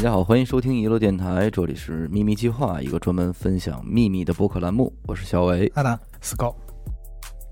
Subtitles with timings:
[0.00, 4.90] 家好，欢迎收听一路电台，这里是秘密计划，一个专门分享秘密的播客栏目。
[5.06, 5.70] 我是小伟。
[5.74, 6.54] 阿达，Sco，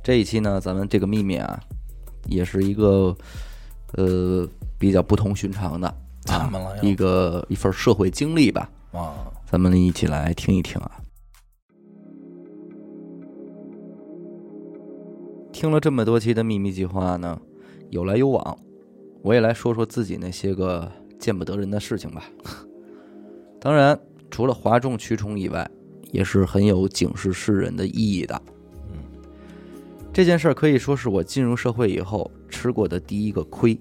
[0.02, 1.60] 这一期呢，咱们这个秘密啊，
[2.24, 3.14] 也是一个
[3.98, 4.48] 呃
[4.78, 6.94] 比较不同寻常的怎么了一？
[6.94, 10.90] 个一份社会经历吧，啊，咱们一起来听一听啊。
[15.52, 17.38] 听了这么多期的秘密计划呢，
[17.90, 18.58] 有来有往，
[19.22, 22.24] 我也来说说自己那些个见不得人的事情吧。
[23.60, 23.98] 当然，
[24.30, 25.68] 除了哗众取宠以外，
[26.10, 28.42] 也是很有警示世人的意义的。
[28.90, 28.98] 嗯，
[30.12, 33.78] 这件事儿可以说是我进入社会以后吃过的第一个亏，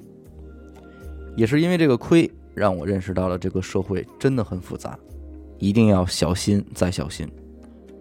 [1.35, 4.97] 也是因为这个亏，让我认识到了这个社会真的很复杂，
[5.59, 7.27] 一定要小心再小心。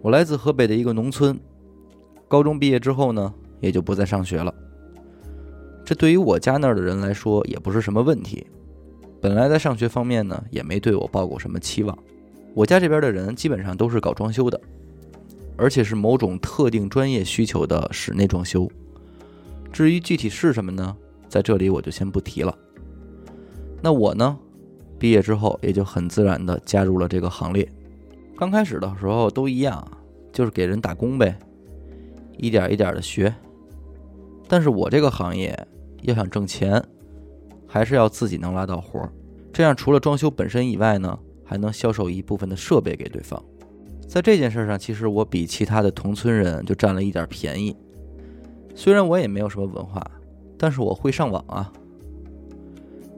[0.01, 1.39] 我来自河北的一个农村，
[2.27, 4.53] 高中毕业之后呢，也就不再上学了。
[5.85, 8.45] 这对于我家那儿的人来说也不是什么问题，
[9.19, 11.97] 本来在上学方面呢，也没对我抱过什么期望。
[12.53, 14.59] 我家这边的人基本上都是搞装修的，
[15.57, 18.69] 而且是某种特定专业需求的室内装修。
[19.71, 20.95] 至于具体是什么呢，
[21.27, 22.57] 在这里我就先不提了。
[23.81, 24.37] 那我呢，
[24.97, 27.67] 毕业之后也就很自然的加入了这个行列。
[28.35, 29.85] 刚开始的时候都一样，
[30.31, 31.37] 就是给人打工呗，
[32.37, 33.33] 一点一点的学。
[34.47, 35.67] 但是我这个行业
[36.03, 36.83] 要想挣钱，
[37.77, 39.13] 还是要自己能拉到活儿，
[39.53, 43.39] 这样除了装修本身以外呢，还能销售一部分的设备给对方。
[44.07, 47.77] 在这件事上，其实我比其他的同村人就占了一点便宜。
[48.73, 50.03] 虽然我也没有什么文化，
[50.57, 51.71] 但是我会上网啊。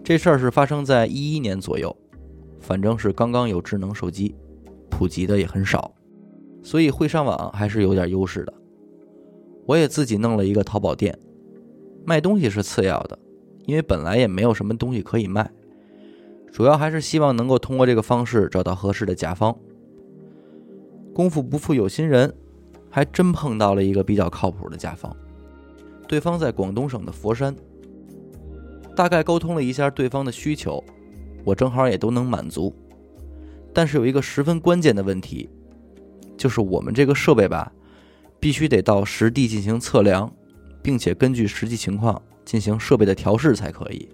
[0.03, 1.95] 这事儿是发生在一一年左右，
[2.59, 4.35] 反正是刚刚有智能手机，
[4.89, 5.89] 普及的也很少，
[6.61, 8.53] 所以会上网还是有点优势的。
[9.65, 11.17] 我也自己弄了一个淘宝店，
[12.03, 13.17] 卖东西是次要的，
[13.69, 15.47] 因为本来也没有什么东西可以卖，
[16.51, 19.55] 主要还是希望能够通过这个方式找到合适的甲方。
[21.13, 22.33] 功夫不负有心人，
[22.89, 25.15] 还真碰到了一个比较靠谱的甲方。
[26.07, 27.55] 对方在广东省的佛山，
[28.95, 30.83] 大概沟通了一下对方的需求，
[31.43, 32.73] 我正好也都能满足。
[33.71, 35.47] 但是有一个十分关键的问题，
[36.35, 37.71] 就是我们这个设备吧，
[38.39, 40.33] 必须得到实地进行测量，
[40.81, 42.19] 并且根据实际情况
[42.49, 44.09] 进行设备的调试才可以。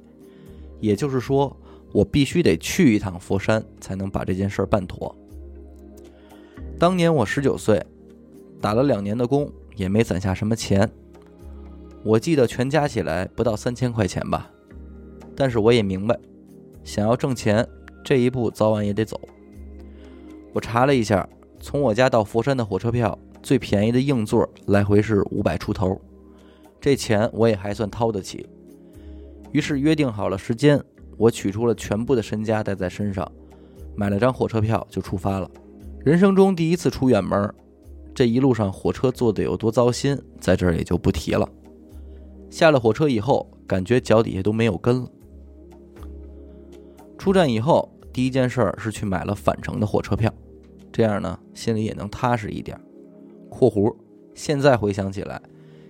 [0.81, 1.55] 也就是说，
[1.93, 5.15] 我必须得去一趟佛山，才能把这件事儿办妥。
[6.77, 7.81] 当年我十九岁，
[8.59, 10.91] 打了两年的工，也没攒下什么钱。
[12.03, 14.51] 我记得全加起来不到三千块钱吧，
[15.33, 16.19] 但是我也明白，
[16.83, 17.65] 想要挣钱，
[18.03, 19.17] 这一步早晚也得走。
[20.51, 21.25] 我查了一下，
[21.61, 26.01] 从我家到佛山的火车票，最便宜的硬座来回是五百出头，
[26.85, 28.47] 这钱我也还算掏得起。
[29.51, 30.79] 于是约定好了时间，
[31.17, 33.27] 我取出了全部的身家带在身上，
[33.95, 35.49] 买了张火车票就出发了。
[36.05, 37.51] 人生中第一次出远门，
[38.13, 41.49] 这一路上火车坐的有多糟心，在这儿也就不提了。
[42.51, 45.09] 下了火车以后，感觉脚底下都没有根了。
[47.17, 50.31] 出站以后，第一件事儿是去买了返程的火车票，
[50.91, 52.79] 这样呢，心里也能踏实一点。
[53.49, 53.91] （括弧
[54.35, 55.41] 现在回想起来，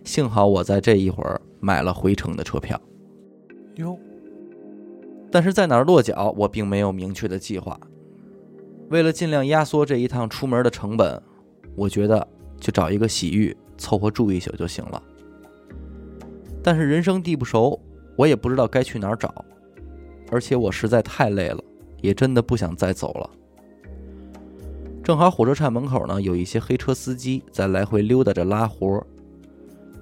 [0.06, 2.80] 幸好我在这一会儿买了回程的车票。
[3.76, 3.98] 哟，
[5.32, 7.78] 但是在哪儿落脚，我并没有明确的计划。
[8.90, 11.22] 为了尽量压缩这一趟出门的成本，
[11.76, 12.26] 我觉得
[12.60, 15.02] 就找一个洗浴凑合住一宿就行了。
[16.64, 17.80] 但是人生地不熟，
[18.16, 19.34] 我也不知道该去哪儿找，
[20.32, 21.62] 而且我实在太累了，
[22.00, 23.30] 也真的不想再走了。
[25.04, 29.06] 正好火车站门口呢，有一些黑车司机在来回溜达着拉活儿，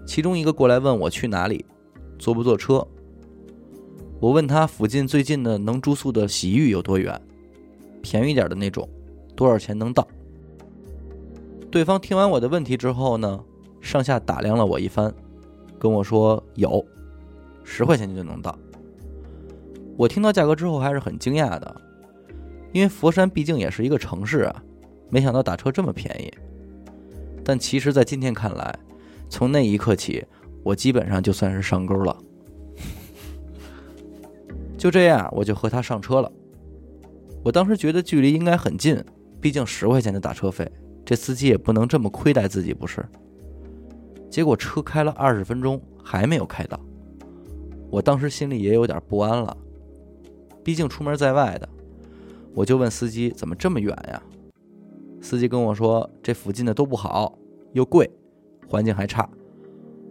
[0.06, 1.66] 其中一个过来问我去哪里，
[2.19, 2.86] 坐不坐车。
[4.19, 7.19] 我问他附近最近的能住宿的洗浴有多远，
[8.02, 8.88] 便宜点的那种，
[9.36, 10.08] 多少钱能到？
[11.69, 13.44] 对方听完我的问题之后呢，
[13.81, 15.13] 上下打量了我一番，
[15.80, 16.86] 跟我说有，
[17.63, 18.57] 十块钱就能到。
[19.98, 21.81] 我听到价格之后还是很惊讶的，
[22.72, 24.63] 因为佛山毕竟也是一个城市啊，
[25.10, 26.31] 没想到打车这么便宜。
[27.44, 28.80] 但其实，在今天看来，
[29.33, 30.24] 从那一刻起，
[30.62, 32.15] 我基本上就算是上钩了。
[34.77, 36.31] 就这样，我就和他上车了。
[37.44, 39.03] 我当时觉得距离应该很近，
[39.41, 40.71] 毕竟十块钱的打车费，
[41.03, 43.03] 这司机也不能这么亏待自己，不是？
[44.30, 46.80] 结果车开了二十分钟还没有开到，
[47.89, 49.57] 我当时心里也有点不安了。
[50.63, 51.68] 毕竟出门在外的，
[52.53, 54.21] 我就问司机怎么这么远呀？
[55.21, 57.35] 司机跟我说这附近的都不好，
[57.71, 58.07] 又贵，
[58.68, 59.30] 环境还差。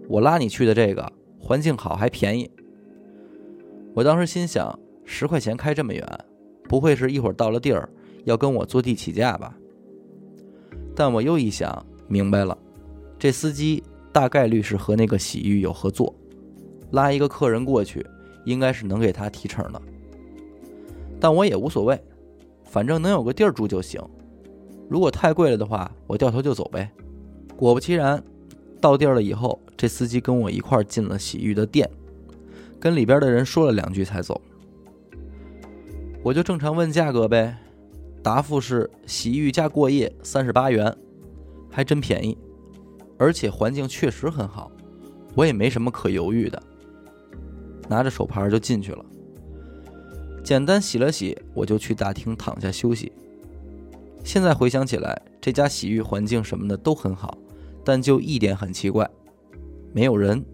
[0.09, 2.51] 我拉你去的这个环境好还便宜。
[3.95, 6.07] 我当时心想，十块钱开这么远，
[6.69, 7.89] 不会是一会儿到了地儿
[8.25, 9.55] 要跟我坐地起价吧？
[10.95, 12.57] 但我又一想，明白了，
[13.19, 13.83] 这司机
[14.13, 16.15] 大概率是和那个洗浴有合作，
[16.91, 18.07] 拉一个客人过去，
[18.45, 19.81] 应该是能给他提成的。
[21.21, 21.99] 但我也无所谓，
[22.65, 24.03] 反正能有个地儿住就行。
[24.89, 26.91] 如果太贵了的话，我掉头就走呗。
[27.57, 28.23] 果不其然，
[28.83, 31.89] 到地儿了以后，这司机跟我一块儿进了洗浴的店，
[32.81, 34.39] 跟里边的人说了两句才走。
[36.21, 37.57] 我就正常问价格呗，
[38.25, 40.93] 答复是洗浴加过夜三十八元，
[41.71, 42.37] 还真便宜，
[43.17, 44.69] 而且环境确实很好，
[45.37, 46.61] 我也没什么可犹豫的，
[47.89, 49.05] 拿着手牌就进去了。
[50.43, 53.13] 简单洗了洗，我就去大厅躺下休息。
[54.25, 57.39] 现在回想起来，这家洗浴环境什么的都很好。
[57.85, 59.09] 但就一点很奇怪，
[59.93, 60.45] 没有人。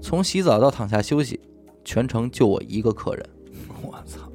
[0.00, 1.40] 从洗澡到躺下休息，
[1.84, 3.28] 全程就我一个客人。
[3.82, 4.30] 我操！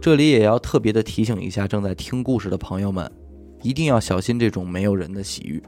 [0.00, 3.10] 这里也要特别的提醒一下正在听故事的朋友们，
[3.62, 5.62] 一定要小心这种没有人的洗浴。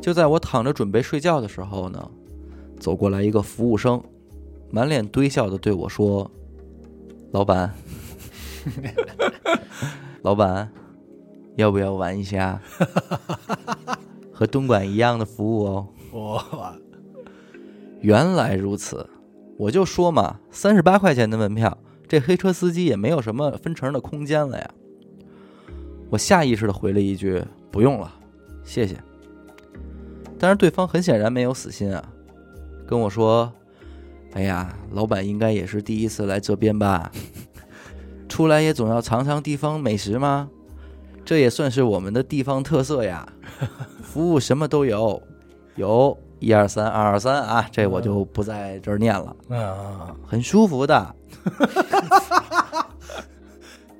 [0.00, 2.10] 就在我躺着准备睡觉的时候呢，
[2.80, 4.02] 走过来一个服务生，
[4.70, 6.30] 满脸堆笑的对我说
[7.32, 7.74] ：“老板，
[10.22, 10.72] 老板。”
[11.56, 12.60] 要不要玩一下？
[14.32, 15.88] 和东莞一样的服务哦。
[16.12, 16.74] 哇，
[18.00, 19.08] 原来如此，
[19.56, 21.76] 我就说嘛，三十八块钱的门票，
[22.08, 24.70] 这黑车司机也没有什么分成的空间了呀。
[26.10, 28.12] 我下意识的回了一句：“不用了，
[28.64, 28.96] 谢谢。”
[30.38, 32.04] 但是对方很显然没有死心啊，
[32.86, 33.52] 跟我说
[34.34, 37.12] ：“哎呀，老板应该也是第一次来这边吧？
[38.28, 40.50] 出来也总要尝尝地方美食吗？”
[41.24, 43.26] 这也算是我们的地方特色呀，
[44.02, 45.22] 服务什么都有，
[45.76, 49.36] 有一二三二二三啊，这我就不在这儿念了。
[49.48, 51.14] 嗯，很舒服的，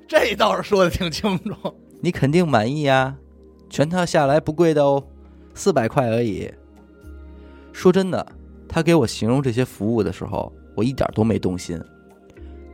[0.07, 1.73] 这倒是说的挺清楚。
[2.01, 3.15] 你肯定满意呀，
[3.69, 5.01] 全套下来不贵的哦，
[5.55, 6.53] 四百块而已。
[7.71, 8.25] 说真的，
[8.67, 11.81] 他给我形容这些服务的时候，我一点都没动心，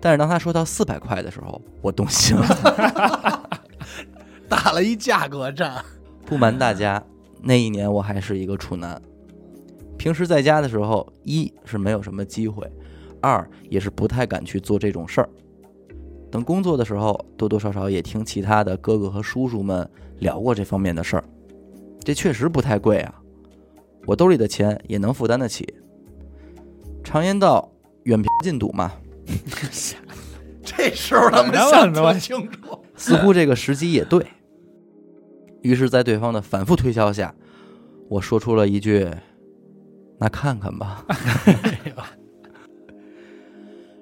[0.02, 3.50] 但是当他说到四百块的时候，我动心了。
[4.50, 5.84] 打了一价格战。
[6.26, 7.02] 不瞒大家，
[7.42, 9.02] 那一年我还是一个处男。
[9.98, 12.70] 平时在家的时候，一是没有什么机会，
[13.22, 15.30] 二也是不太敢去做这种事儿。
[16.32, 21.24] 等工作的时候，多多少少也听其他的哥哥和叔叔们聊过这方面的事儿。
[22.04, 23.14] 这确实不太贵啊，
[24.06, 25.68] 我兜里的钱也能负担得起。
[27.04, 27.72] 常言道，
[28.04, 28.92] 远嫖近赌嘛。
[30.64, 34.26] 这时候他们想说清楚，似乎这个时机也对。
[35.62, 37.34] 于是，在对方的反复推销下，
[38.08, 39.08] 我说出了一句
[40.18, 41.06] ：“那看看吧。”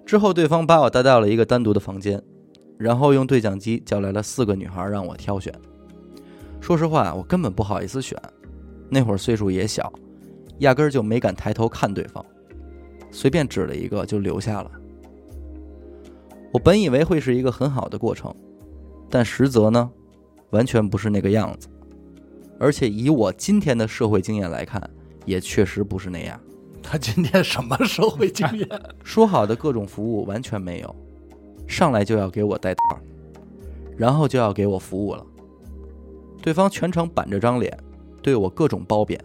[0.06, 2.22] 之后，对方把我带到了一个单独的房间，
[2.78, 5.54] 然后用对讲机叫来了四个女孩让我挑选。
[6.62, 8.18] 说实话，我根本不好意思选，
[8.90, 9.92] 那会儿岁数也小，
[10.60, 12.26] 压根儿就没敢抬头看对方，
[13.12, 14.72] 随便指了一个就留下了。
[16.54, 18.34] 我本以为会是一个很好的过程，
[19.10, 19.90] 但实则呢？
[20.52, 21.68] 完全不是那个样子，
[22.60, 24.82] 而且以我今天的社会经验来看，
[25.26, 26.40] 也确实不是那样。
[26.82, 28.68] 他今天什么社会经验？
[29.04, 30.96] 说好的各种服务完全没有，
[31.68, 32.80] 上来就要给我带套，
[33.98, 35.26] 然后就要给我服务了。
[36.42, 37.78] 对方全程板着张脸，
[38.22, 39.20] 对我各种褒贬。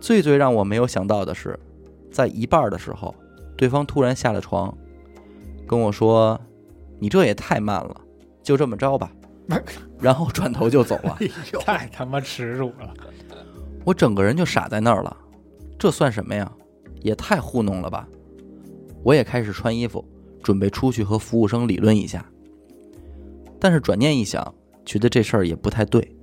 [0.00, 1.58] 最最让我没有想到的是，
[2.10, 3.14] 在一半的时候，
[3.56, 4.74] 对方突然下了床，
[5.66, 6.40] 跟我说
[6.98, 8.00] ：“你这也太慢了，
[8.42, 9.12] 就这么着吧。”
[10.00, 11.18] 然后转头就走了，
[11.64, 12.94] 太他妈耻辱了！
[13.84, 15.16] 我整个人就傻在那儿了，
[15.78, 16.50] 这算什么呀？
[17.00, 18.06] 也太糊弄了吧！
[19.02, 20.04] 我也开始穿衣服，
[20.42, 22.24] 准备出去和服务生理论一下。
[23.58, 26.14] 但是转念一想，觉得这事儿也不太对。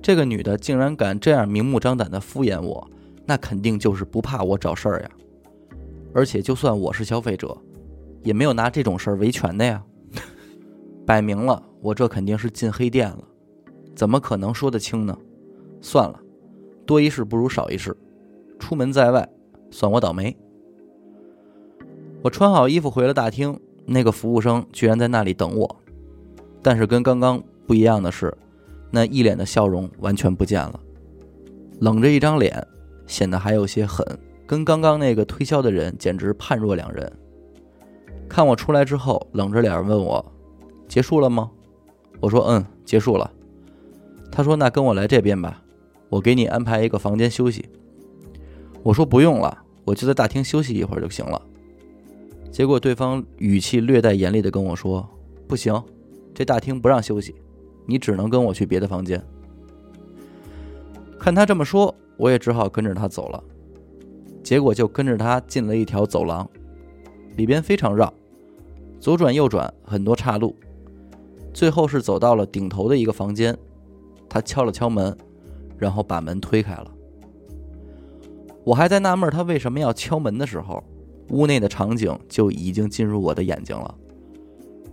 [0.00, 2.88] 这个女的竟然敢这样明目张胆的敷衍我，
[3.24, 5.10] 那肯定就是不怕我找事儿呀！
[6.14, 7.56] 而且就算我是消费者，
[8.22, 9.82] 也没有拿这种事儿维权的呀！
[11.04, 11.62] 摆明了。
[11.86, 13.22] 我这肯定是进黑店了，
[13.94, 15.16] 怎么可能说得清呢？
[15.80, 16.18] 算了，
[16.84, 17.96] 多一事不如少一事。
[18.58, 19.28] 出门在外，
[19.70, 20.36] 算我倒霉。
[22.22, 25.76] 我穿好衣服回了大厅，那个服务生居然在那里等我。
[26.60, 28.36] 但是跟刚刚不一样的是，
[28.90, 30.80] 那一脸的笑容完全不见了，
[31.78, 32.66] 冷着一张脸，
[33.06, 34.04] 显得还有些狠，
[34.44, 37.12] 跟刚刚那个推销的人简直判若两人。
[38.28, 40.32] 看我出来之后，冷着脸问我
[40.88, 41.48] ：“结束了吗？”
[42.20, 43.30] 我说嗯，结束了。
[44.30, 45.62] 他说那跟我来这边吧，
[46.08, 47.68] 我给你安排一个房间休息。
[48.82, 51.40] 我说不用了，我就在大厅休息一会儿就行了。
[52.50, 55.06] 结果对方语气略带严厉的跟我说
[55.46, 55.82] ：“不行，
[56.34, 57.34] 这大厅不让休息，
[57.86, 59.22] 你只能跟我去别的房间。”
[61.18, 63.42] 看他这么说，我也只好跟着他走了。
[64.42, 66.48] 结果就跟着他进了一条走廊，
[67.36, 68.12] 里边非常绕，
[69.00, 70.54] 左转右转很多岔路，
[71.56, 73.56] 最后是走到了顶头的一个房间。
[74.28, 75.16] 他敲了敲门，
[75.78, 76.92] 然后把门推开了。
[78.62, 80.84] 我还在纳闷他为什么要敲门的时候，
[81.30, 83.94] 屋内的场景就已经进入我的眼睛了。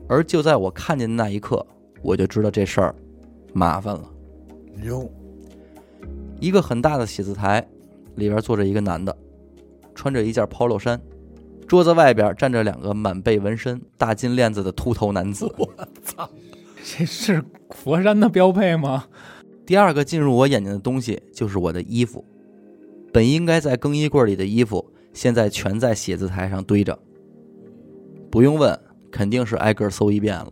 [0.08, 1.66] 而就在我看见的那一刻，
[2.02, 2.96] 我就知道这事儿
[3.52, 4.10] 麻烦了。
[4.86, 5.12] 哟，
[6.40, 7.68] 一个很大的写字台，
[8.16, 9.14] 里边坐着一个男的，
[9.94, 11.02] 穿着一件 polo 衫，
[11.68, 15.54] 桌子外边站着两个满背纹身、大金链子的秃头男子。
[15.60, 15.68] 我
[16.06, 16.30] 操！
[16.84, 19.06] 这是佛山的标配吗？
[19.66, 22.24] 第二个进入我眼睛的东西就是我的衣服，
[23.14, 27.00] 本应该在更衣柜里的衣服，现在全在写字台上堆着。
[28.30, 28.78] 不用问，
[29.10, 30.52] 肯定是挨个搜一遍了。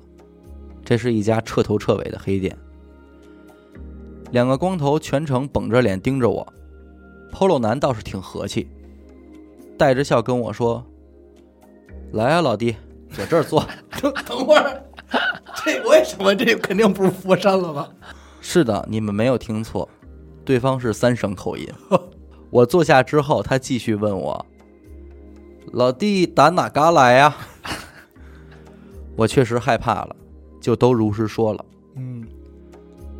[0.85, 2.57] 这是一家彻头彻尾的黑店。
[4.31, 6.47] 两个光头全程绷着脸盯着我
[7.33, 8.69] ，polo 男倒是挺和气，
[9.77, 10.85] 带着笑跟我说
[12.13, 12.75] ：“来啊，老弟，
[13.11, 13.67] 在这儿坐。”
[14.01, 14.83] 等 等会儿，
[15.63, 17.89] 这为什么这肯定不是佛山了吧？
[18.41, 19.87] 是的，你们没有听错，
[20.43, 21.67] 对方是三省口音。
[22.49, 24.45] 我坐下之后，他继续问我
[25.71, 27.35] ：“老弟打哪嘎来呀？”
[29.15, 30.15] 我确实害怕了，
[30.59, 31.65] 就都如实说了。
[31.95, 32.25] 嗯，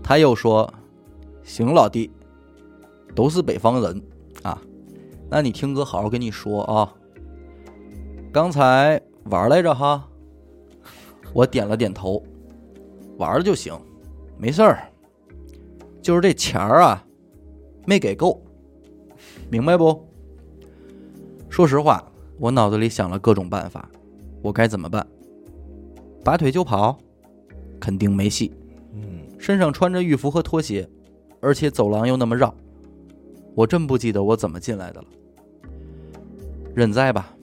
[0.02, 0.72] 他又说
[1.44, 2.12] ：“行，老弟，
[3.14, 4.02] 都是北方人
[4.42, 4.60] 啊，
[5.30, 6.94] 那你听哥好好跟你说啊。
[8.34, 10.08] 刚才玩来着哈。”
[11.34, 12.22] 我点了点头，
[13.18, 13.74] 玩了就行，
[14.38, 14.88] 没事儿。
[16.02, 17.06] 就是这钱儿啊，
[17.86, 18.42] 没给够，
[19.50, 20.04] 明白不？
[21.50, 22.04] 说实话，
[22.40, 23.90] 我脑子里想了各种办法，
[24.42, 25.06] 我该怎么办？
[26.24, 26.98] 拔腿就跑，
[27.80, 28.52] 肯定没戏。
[28.94, 30.90] 嗯，身上穿着浴服和拖鞋，
[31.40, 32.54] 而且走廊又那么绕，
[33.54, 35.08] 我真不记得我怎么进来的了。
[36.74, 37.36] 认栽吧。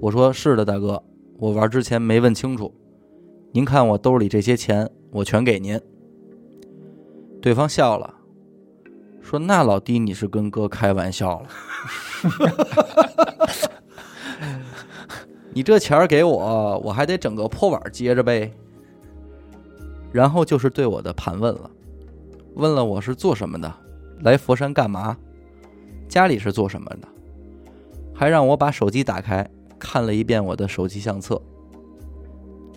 [0.00, 1.02] 我说是的，大哥。
[1.38, 2.72] 我玩之前没问清楚，
[3.50, 5.80] 您看我兜里这些钱，我全给您。
[7.40, 8.14] 对方笑了，
[9.22, 11.48] 说：“那老弟，你是跟哥开玩笑了？
[15.54, 18.52] 你这钱给我，我还得整个破碗接着呗。”
[20.12, 21.70] 然后就是对我的盘问了，
[22.54, 23.72] 问了我是做什么的，
[24.20, 25.16] 来佛山干嘛，
[26.06, 27.08] 家里是做什么的，
[28.14, 29.48] 还让我把手机打开。
[29.78, 31.40] 看了一遍我的手机相册，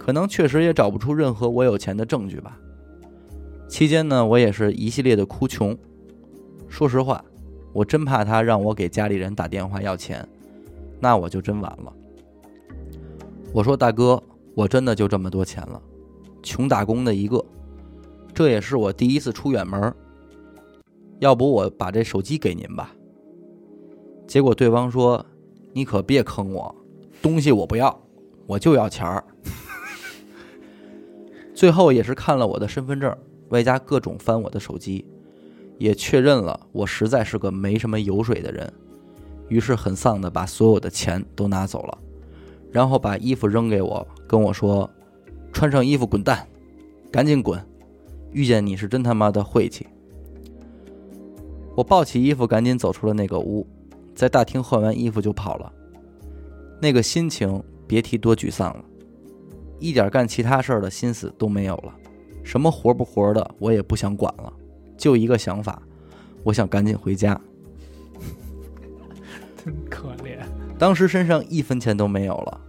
[0.01, 2.57] 可能确实也找不出任何我有钱的证据吧。
[3.69, 5.77] 期间呢，我也是一系列的哭穷。
[6.67, 7.23] 说实话，
[7.71, 10.27] 我真怕他让我给家里人打电话要钱，
[10.99, 11.93] 那我就真完了。
[13.53, 14.19] 我说大哥，
[14.55, 15.79] 我真的就这么多钱了，
[16.41, 17.45] 穷打工的一个，
[18.33, 19.93] 这也是我第一次出远门。
[21.19, 22.91] 要不我把这手机给您吧。
[24.25, 25.23] 结果对方说
[25.73, 26.75] ：“你可别坑我。”
[27.21, 28.01] 东西我不要，
[28.47, 29.23] 我就要钱儿。
[31.61, 33.15] 最后也是看了我的身份证，
[33.49, 35.05] 外加各种翻我的手机，
[35.77, 38.73] 也确认了我实在是个没什么油水的人。
[39.47, 41.95] 于是很丧的把所有的钱都拿走了，
[42.71, 44.89] 然后把衣服扔给我，跟我说
[45.53, 46.47] ：“穿上衣服滚蛋，
[47.11, 47.63] 赶紧滚！
[48.31, 49.85] 遇见你是真他妈的晦气。”
[51.77, 53.67] 我抱起衣服赶紧走出了那个屋，
[54.15, 55.71] 在大厅换完衣服就跑了。
[56.81, 58.83] 那个心情别提多沮丧了，
[59.81, 61.93] 一点干其他事儿的心思都没有了，
[62.43, 64.53] 什么活不活的我也不想管了，
[64.95, 65.81] 就一个想法，
[66.43, 67.39] 我想赶紧回家。
[69.57, 70.37] 真可怜。
[70.77, 72.61] 当时身上一分钱都没有了，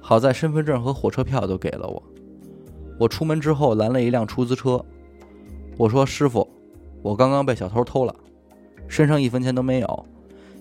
[0.00, 2.00] 好在身份证和火车票都给了我。
[2.98, 4.84] 我出门之后拦了一辆出租车，
[5.76, 6.48] 我说：“师傅，
[7.02, 8.14] 我刚刚被小偷偷了，
[8.86, 10.06] 身上一分钱都没有，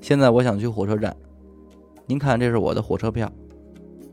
[0.02, 1.16] 现在我想去火车站。”
[2.08, 3.32] 您看，这是我的火车票，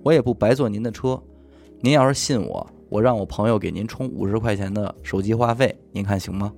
[0.02, 1.18] 我也不白坐您的车。
[1.80, 6.52] 您要是信我，我让我朋友给您充五十块钱的手机话费，您看行吗？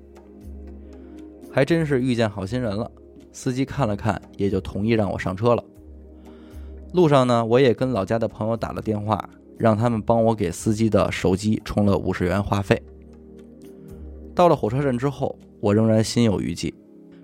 [1.50, 2.90] 还真是遇见好心人了。
[3.32, 5.64] 司机看了看，也就同意让我上车了。
[6.92, 12.80] 路上呢，我也跟老家的朋友打了电话，让他们帮我给司机的手机充了五十元话费。
[14.34, 16.72] 到了火车站之后，我仍然心有余悸，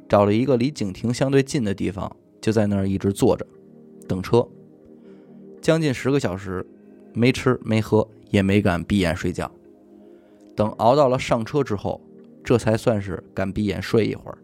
[0.08, 3.46] 找了一个离景亭相对近的地方，就在那儿一直坐着。
[4.08, 4.46] 等车，
[5.62, 6.66] 将近十个小时，
[7.14, 9.50] 没吃没喝，也没敢闭眼睡觉。
[10.54, 12.00] 等熬到了上车之后，
[12.44, 14.38] 这才算是敢闭眼睡一会儿。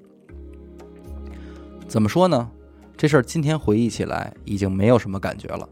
[1.87, 2.51] 怎么说呢？
[2.97, 5.69] 这事儿今天回忆起来已经没有什么感觉了，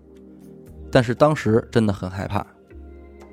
[0.91, 2.47] 但是当时真的很害怕，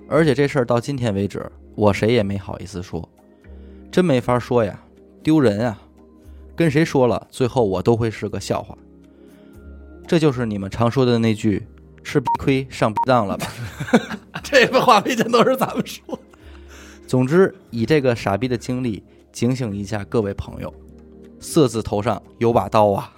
[0.07, 3.07] 而且这事儿到今天为止，我谁也没好意思说，
[3.89, 4.83] 真没法说呀，
[5.23, 5.81] 丢人啊！
[6.55, 8.77] 跟谁说了，最后我都会是个笑话。
[10.07, 11.65] 这就是你们常说的那句
[12.05, 13.47] “吃亏上当”了吧？
[14.43, 16.17] 这个话毕竟都是咱们说。
[17.07, 20.73] 总之，以这个傻逼的经历警醒一下各位朋友，
[21.39, 23.11] 色字头上有把刀啊！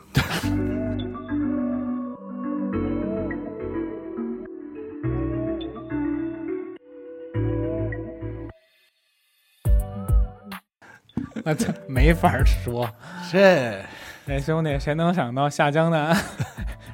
[11.44, 12.90] 那这没法说。
[13.32, 13.82] 这
[14.26, 16.14] 那兄弟，谁能想到下江南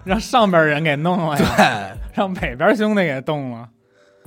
[0.04, 1.56] 让上边人给弄了呀？
[1.58, 3.70] 对，让北边兄弟给动了。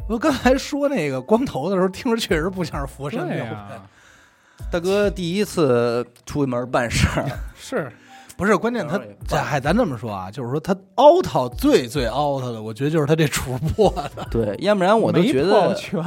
[0.09, 3.83] 我刚才说那个光头的时候，听着确实不像是佛山对庙呀、
[4.71, 7.91] 大哥第一次出门办事儿， 是
[8.37, 16.01] 不是关键他当然也这还咱这么说啊，就是说他 out 最最 out 的，我觉得就是他这厨破的， 对，要不然我都觉得，全。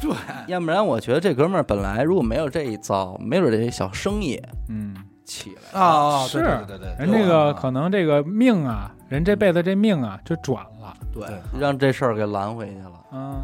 [0.00, 0.10] 对，
[0.48, 4.94] 要不然我觉得这哥们儿本来如果没有这一遭，没准这小生意嗯，
[5.30, 5.80] 起来。
[5.80, 10.96] 啊，是对对对对，人这个可能这个命啊，人这辈子这命啊就转了。
[11.12, 11.22] 对，
[11.58, 12.92] 让这事儿给拦回去了。
[13.12, 13.40] 嗯，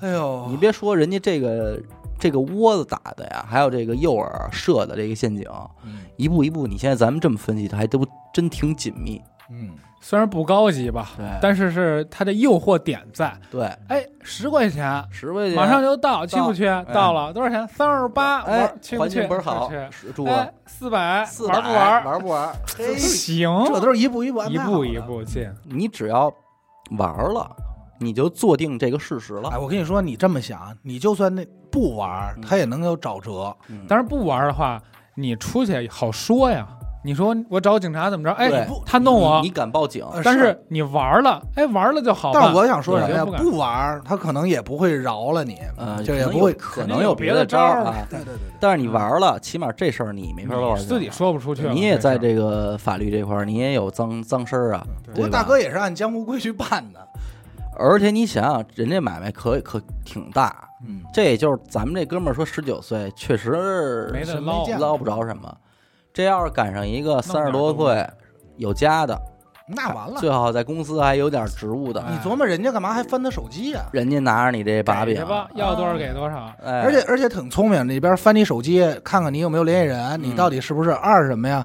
[0.00, 1.78] 哎呦，你别说人家这个
[2.18, 5.46] 这个窝子打的呀，还有这个诱饵设的这个陷阱，
[5.84, 9.22] 嗯一步一步，你现在咱们这么分析，它还都真挺紧密。
[9.50, 9.70] 嗯，
[10.00, 13.36] 虽然不高级吧，对但是是它的诱惑点在。
[13.50, 16.66] 对，哎，十块钱十块钱马上就到，去不去？
[16.66, 17.66] 哎到了多少钱？
[17.68, 19.20] 三十八，哎玩，去不环去？
[19.20, 19.70] 境倍儿好
[20.14, 22.04] 住哎，四百，四玩不玩？
[22.04, 22.52] 玩不玩？
[22.78, 24.98] 嘿，行，这都是一步一步一步一。
[25.00, 25.50] 步进。
[25.64, 26.32] 你只要
[26.96, 27.50] 玩了，
[27.98, 29.58] 你就坐定这个事实了哎，。
[29.58, 33.54] 我跟你说，你这么想，你就算那不玩，嗯他也能有找辙。
[33.68, 34.80] 嗯但是不玩的话，
[35.16, 36.66] 你出去好说呀。
[37.04, 38.34] 你说我找警察怎么着？
[38.34, 40.04] 哎对，他弄我你，你敢报警？
[40.12, 42.42] 呃但是你玩了，哎，玩了就好办。
[42.42, 43.24] 但是我想说什么呀？
[43.24, 46.52] 不玩，他可能也不会饶了你，呃，就也不会。
[46.54, 47.94] 可能有别别的招儿啊。
[48.10, 51.68] 对对对对，但是你玩了，起码这事儿你没法报警，自己说不出去。
[51.68, 54.84] 你也在这个法律这块儿，你也有脏脏事儿啊。
[55.14, 57.00] 不过大哥也是按江湖规矩办的。
[57.78, 64.66] 而且你想想，人家买卖可可挺大，嗯，这也就是咱们这哥们儿说十九岁，确实没捞。
[64.78, 65.56] 捞不着什么。
[66.18, 68.04] 这要是赶上一个三十多岁
[68.56, 69.16] 有家的，
[69.68, 73.82] 那完了，最好在公司还有点职务的，哎你琢磨人家干嘛还翻他手机呀？
[73.92, 75.24] 人家拿着你这把柄。
[75.24, 76.50] 吧，要多少给多少。
[76.60, 81.64] 哎，而且而且挺聪明，那边翻你手机，看看你有没有联系人，你嗯到底是不是二什么呀？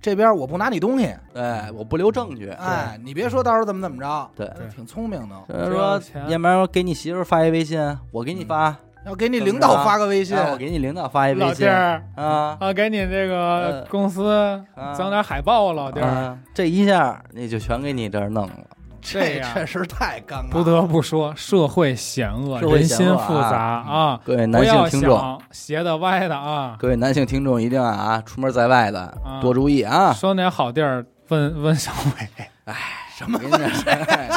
[0.00, 4.50] 这边我不拿你东西，哎，我不留证据，哎，你别说到时候怎么怎么着，对。
[4.74, 5.36] 挺聪明的。
[5.48, 7.78] 就是说，要不然我给你媳妇发一微信，
[8.10, 14.30] 我给你发，要给你领导发个微信，哎我给你领导发一微老弟信儿啊啊，给你这个呃公司
[14.74, 16.06] 啊整点海报啊，老弟儿。
[16.06, 18.54] 啊，这一下你就全给你这儿弄了。
[19.00, 20.48] 这确实太尴尬了。
[20.52, 24.20] 不得不说，社会险恶，人心复杂啊！
[24.24, 26.76] 各位男性听众，想斜的歪的啊！
[26.78, 30.12] 各位男性听众一定要啊，出门在外的啊多注意啊！
[30.12, 32.46] 说点好地儿，问问小伟。
[33.18, 34.30] 什么我跟你说，哎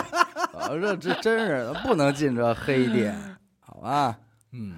[0.67, 3.15] 我这这真是不能进这黑店，
[3.59, 4.15] 好吧
[4.57, 4.71] 嗯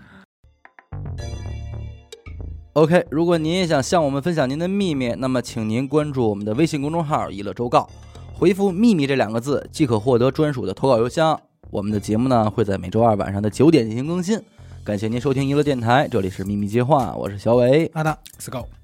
[2.73, 7.87] ，？OK，如果您也想向我们分享您的秘密，那么请您关注我们的微信公众号“娱乐周告”，
[8.33, 11.39] 回复“秘密”这两个字，即可获得专属的投稿邮箱。
[11.69, 14.41] 我们的节目呢会在每周二晚上的九点进行更新。
[14.83, 18.17] 感谢您收听娱乐电台，这里是秘密计划，我是小伟，好的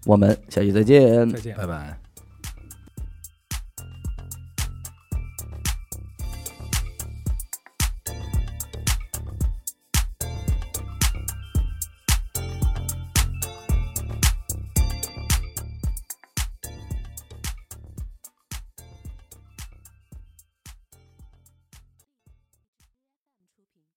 [0.06, 1.56] 我们下期再见，再见。
[1.56, 2.03] 拜拜。